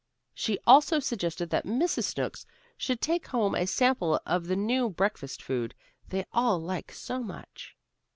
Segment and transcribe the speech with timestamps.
[0.33, 2.05] She also suggested that Mrs.
[2.05, 5.75] Snooks should take home a sample of the new breakfast food
[6.09, 7.75] they all liked so much.